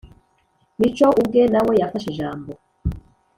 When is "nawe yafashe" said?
1.53-2.07